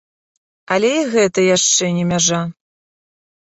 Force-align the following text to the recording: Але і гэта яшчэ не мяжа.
Але 0.75 0.89
і 1.01 1.03
гэта 1.13 1.45
яшчэ 1.57 1.93
не 2.01 2.09
мяжа. 2.15 2.43